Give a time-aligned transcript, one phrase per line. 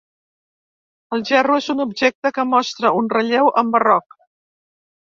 [1.17, 4.21] El gerro és un objecte que mostra un relleu en barroc.